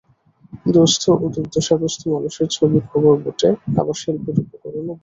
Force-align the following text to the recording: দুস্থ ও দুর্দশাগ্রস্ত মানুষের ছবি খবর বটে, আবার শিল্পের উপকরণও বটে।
দুস্থ 0.73 1.03
ও 1.15 1.25
দুর্দশাগ্রস্ত 1.35 2.01
মানুষের 2.13 2.47
ছবি 2.55 2.77
খবর 2.89 3.13
বটে, 3.23 3.49
আবার 3.79 3.95
শিল্পের 4.01 4.35
উপকরণও 4.43 4.83
বটে। 4.87 4.99